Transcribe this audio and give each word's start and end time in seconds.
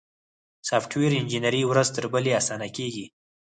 سافټویر 0.69 1.11
انجینري 1.19 1.61
ورځ 1.67 1.87
تر 1.95 2.03
بلې 2.13 2.31
اسانه 2.41 2.67
کیږي. 2.77 3.05